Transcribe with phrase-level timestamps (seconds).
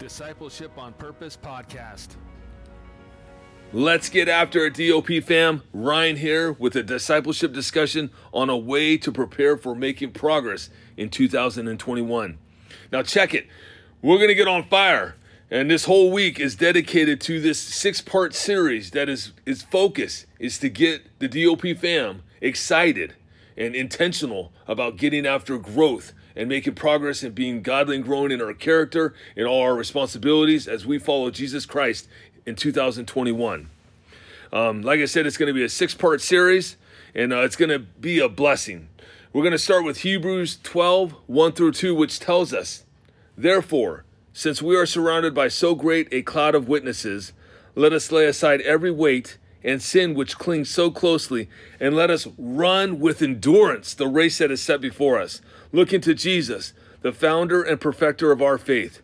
[0.00, 2.16] Discipleship on Purpose podcast.
[3.74, 5.62] Let's get after it, DOP fam.
[5.74, 11.10] Ryan here with a discipleship discussion on a way to prepare for making progress in
[11.10, 12.38] 2021.
[12.90, 13.46] Now, check it.
[14.00, 15.16] We're going to get on fire.
[15.50, 20.24] And this whole week is dedicated to this six part series that is its focus
[20.38, 23.16] is to get the DOP fam excited
[23.60, 28.40] and intentional about getting after growth and making progress and being godly and growing in
[28.40, 32.08] our character and all our responsibilities as we follow Jesus Christ
[32.46, 33.68] in 2021.
[34.50, 36.78] Um, like I said, it's going to be a six part series
[37.14, 38.88] and uh, it's going to be a blessing.
[39.32, 42.84] We're going to start with Hebrews 12 1 through 2, which tells us,
[43.36, 47.34] Therefore, since we are surrounded by so great a cloud of witnesses,
[47.74, 52.26] let us lay aside every weight and sin which clings so closely, and let us
[52.38, 55.40] run with endurance the race that is set before us,
[55.72, 59.02] looking to Jesus, the founder and perfecter of our faith.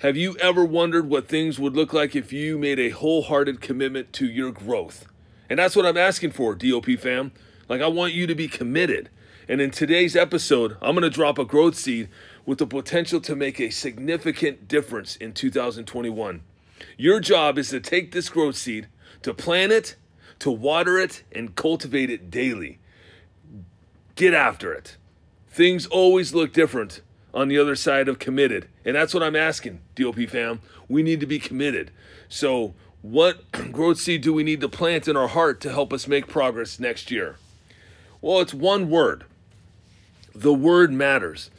[0.00, 4.12] Have you ever wondered what things would look like if you made a wholehearted commitment
[4.14, 5.06] to your growth?
[5.50, 7.32] And that's what I'm asking for, DOP fam.
[7.68, 9.10] Like, I want you to be committed.
[9.48, 12.08] And in today's episode, I'm going to drop a growth seed
[12.46, 16.40] with the potential to make a significant difference in 2021.
[16.96, 18.88] Your job is to take this growth seed,
[19.22, 19.96] to plant it,
[20.40, 22.78] to water it, and cultivate it daily.
[24.14, 24.96] Get after it.
[25.48, 28.68] Things always look different on the other side of committed.
[28.84, 30.60] And that's what I'm asking, DOP fam.
[30.88, 31.90] We need to be committed.
[32.28, 36.06] So, what growth seed do we need to plant in our heart to help us
[36.06, 37.36] make progress next year?
[38.20, 39.24] Well, it's one word.
[40.34, 41.50] The word matters.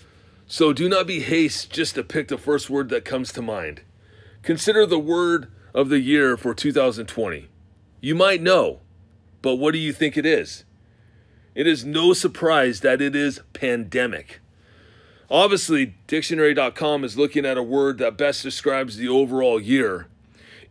[0.47, 3.81] So do not be haste just to pick the first word that comes to mind.
[4.43, 7.47] Consider the word of the year for 2020.
[8.03, 8.79] You might know,
[9.43, 10.63] but what do you think it is?
[11.53, 14.39] It is no surprise that it is pandemic.
[15.29, 20.07] Obviously, dictionary.com is looking at a word that best describes the overall year.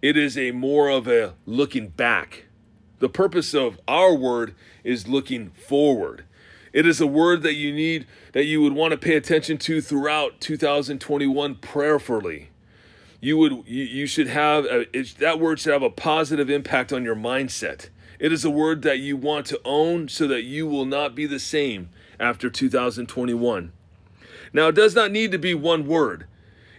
[0.03, 2.47] It is a more of a looking back.
[2.99, 6.25] The purpose of our word is looking forward.
[6.73, 9.81] It is a word that you need that you would want to pay attention to
[9.81, 12.50] throughout 2021 prayerfully.
[13.21, 16.93] You would you, you should have uh, a, that word should have a positive impact
[16.93, 17.89] on your mindset.
[18.19, 21.27] It is a word that you want to own so that you will not be
[21.27, 23.73] the same after 2021.
[24.53, 26.27] Now, it does not need to be one word.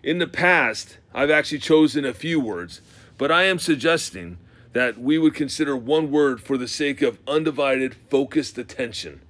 [0.04, 2.82] In the past, I've actually chosen a few words,
[3.18, 4.38] but I am suggesting
[4.74, 9.22] that we would consider one word for the sake of undivided, focused attention.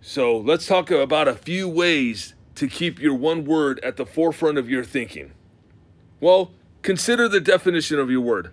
[0.00, 4.58] So let's talk about a few ways to keep your one word at the forefront
[4.58, 5.32] of your thinking.
[6.20, 8.50] Well, consider the definition of your word.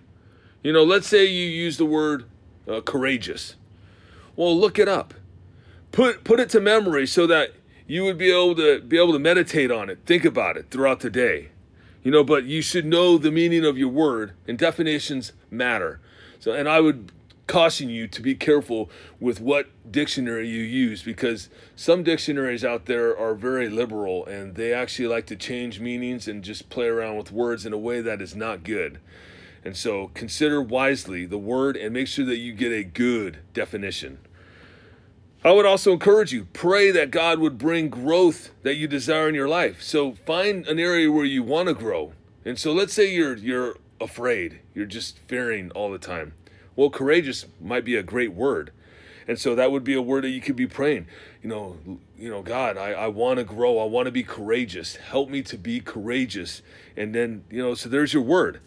[0.62, 2.24] You know, let's say you use the word
[2.68, 3.56] uh, courageous.
[4.36, 5.14] Well, look it up.
[5.92, 7.52] Put put it to memory so that
[7.86, 11.00] you would be able to be able to meditate on it, think about it throughout
[11.00, 11.50] the day.
[12.02, 16.00] You know, but you should know the meaning of your word and definitions matter.
[16.40, 17.12] So and I would
[17.46, 18.90] caution you to be careful
[19.20, 24.72] with what dictionary you use because some dictionaries out there are very liberal and they
[24.72, 28.22] actually like to change meanings and just play around with words in a way that
[28.22, 28.98] is not good.
[29.64, 34.18] And so consider wisely the word and make sure that you get a good definition.
[35.44, 39.34] I would also encourage you pray that God would bring growth that you desire in
[39.34, 39.82] your life.
[39.82, 42.12] So find an area where you want to grow.
[42.46, 46.32] And so let's say you're you're afraid, you're just fearing all the time.
[46.76, 48.72] Well, courageous might be a great word.
[49.26, 51.06] And so that would be a word that you could be praying.
[51.42, 51.78] You know,
[52.18, 53.78] you know, God, I, I want to grow.
[53.78, 54.96] I want to be courageous.
[54.96, 56.62] Help me to be courageous.
[56.96, 58.60] And then, you know, so there's your word.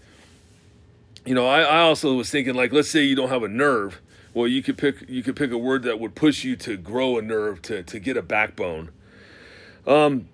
[1.26, 4.02] You know, I, I also was thinking like, let's say you don't have a nerve.
[4.34, 7.18] Well, you could pick you could pick a word that would push you to grow
[7.18, 8.90] a nerve, to, to get a backbone.
[9.86, 10.30] Um,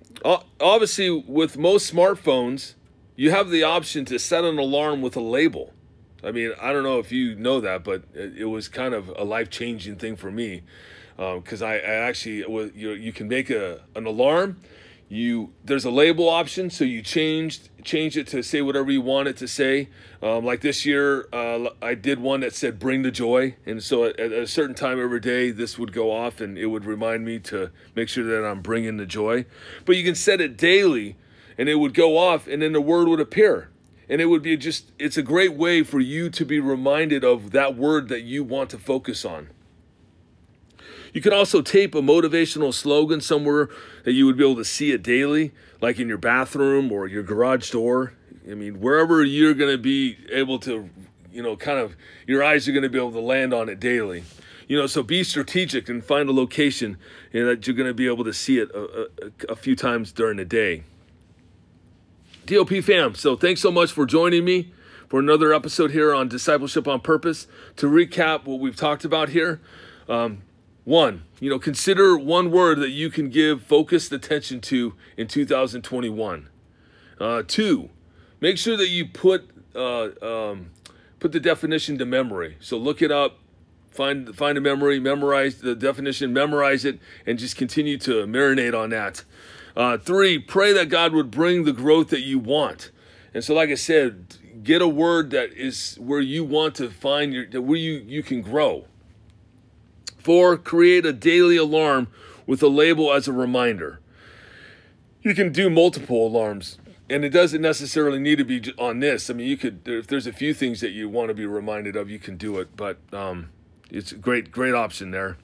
[0.59, 2.73] obviously, with most smartphones,
[3.15, 5.73] you have the option to set an alarm with a label.
[6.23, 9.23] I mean, I don't know if you know that, but it, was kind of a
[9.23, 10.63] life changing thing for me
[11.17, 14.59] because um, I, I, actually was, you, you can make a an alarm.
[15.09, 19.27] You there's a label option, so you changed change it to say whatever you want
[19.27, 19.89] it to say.
[20.23, 24.05] Um, like this year, uh, I did one that said "Bring the joy," and so
[24.05, 27.25] at, at a certain time every day, this would go off, and it would remind
[27.25, 29.45] me to make sure that I'm bringing the joy.
[29.85, 31.17] But you can set it daily,
[31.59, 33.69] and it would go off, and then the word would appear
[34.09, 37.51] and it would be just it's a great way for you to be reminded of
[37.51, 39.49] that word that you want to focus on.
[41.13, 43.69] You can also tape a motivational slogan somewhere
[44.03, 47.23] that you would be able to see it daily like in your bathroom or your
[47.23, 48.13] garage door.
[48.49, 50.89] I mean wherever you're going to be able to
[51.31, 51.95] you know kind of
[52.27, 54.23] your eyes are going to be able to land on it daily.
[54.67, 56.97] You know so be strategic and find a location
[57.31, 59.07] you know, that you're going to be able to see it a,
[59.49, 60.83] a, a few times during the day
[62.45, 64.73] DOP fam, so thanks so much for joining me
[65.07, 67.47] for another episode here on Discipleship on Purpose.
[67.77, 69.61] To recap what we've talked about here,
[70.09, 70.41] um,
[70.83, 76.49] one, you know, consider one word that you can give focused attention to in 2021.
[77.17, 77.89] Uh, two,
[78.41, 80.71] make sure that you put uh, um,
[81.21, 82.57] put the definition to memory.
[82.59, 83.39] So look it up,
[83.89, 88.89] find find a memory, memorize the definition, memorize it, and just continue to marinate on
[88.89, 89.23] that.
[89.75, 92.91] Uh, three, pray that God would bring the growth that you want.
[93.33, 97.33] And so, like I said, get a word that is where you want to find
[97.33, 98.85] your where you you can grow.
[100.19, 102.07] Four, create a daily alarm
[102.45, 103.99] with a label as a reminder.
[105.21, 106.77] You can do multiple alarms,
[107.09, 109.29] and it doesn't necessarily need to be on this.
[109.29, 111.95] I mean, you could, if there's a few things that you want to be reminded
[111.95, 113.49] of, you can do it, but um,
[113.89, 115.37] it's a great, great option there.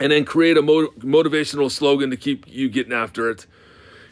[0.00, 3.46] And then create a motivational slogan to keep you getting after it.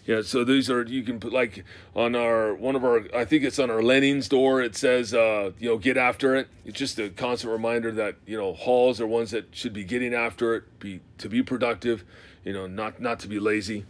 [0.04, 1.64] Yeah, so these are you can put like
[1.94, 4.60] on our one of our I think it's on our Lenin's door.
[4.60, 6.48] It says uh, you know get after it.
[6.64, 10.12] It's just a constant reminder that you know halls are ones that should be getting
[10.12, 12.04] after it, be to be productive,
[12.44, 13.84] you know not not to be lazy,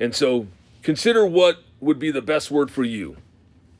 [0.00, 0.48] and so
[0.82, 3.16] consider what would be the best word for you.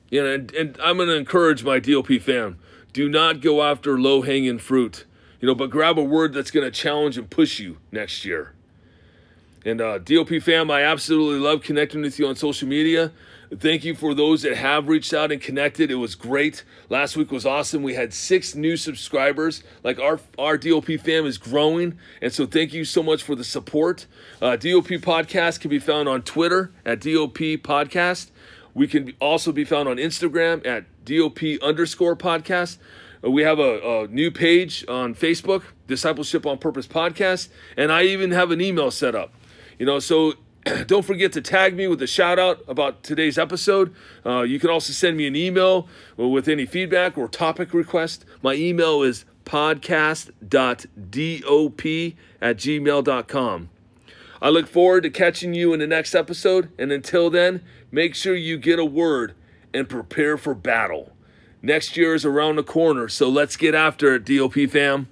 [0.08, 2.60] You know, and, and I'm going to encourage my DOP fam:
[2.92, 5.04] do not go after low hanging fruit,
[5.40, 8.52] you know, but grab a word that's going to challenge and push you next year.
[9.64, 13.10] And uh, DOP fam, I absolutely love connecting with you on social media.
[13.54, 15.90] Thank you for those that have reached out and connected.
[15.90, 16.64] It was great.
[16.88, 17.82] Last week was awesome.
[17.82, 19.62] We had six new subscribers.
[19.84, 23.44] Like our our DOP fam is growing, and so thank you so much for the
[23.44, 24.06] support.
[24.42, 28.30] Uh, DOP podcast can be found on Twitter at DOP podcast.
[28.74, 32.78] We can also be found on Instagram at DOP underscore podcast.
[33.26, 38.04] Uh, we have a, a new page on Facebook, Discipleship on Purpose podcast, and I
[38.04, 39.32] even have an email set up.
[39.78, 40.34] You know, so
[40.86, 43.94] don't forget to tag me with a shout out about today's episode.
[44.24, 48.24] Uh, you can also send me an email with any feedback or topic request.
[48.42, 53.68] My email is podcast.dop at gmail.com.
[54.42, 56.70] I look forward to catching you in the next episode.
[56.78, 59.34] And until then, make sure you get a word
[59.72, 61.15] and prepare for battle.
[61.66, 65.08] Next year is around the corner, so let's get after it, DOP fam.